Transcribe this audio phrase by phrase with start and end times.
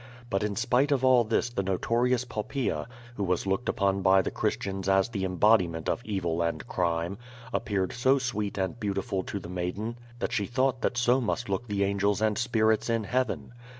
[0.31, 4.31] But in spite of all this the notorious Poppaea, who was looked upon by the
[4.31, 7.19] Christians as the embodiment of evil and crime,
[7.53, 11.67] appeared so sweet and beautiful to the maiden that she thought that so must look
[11.67, 13.53] the angels and spirits in heaven.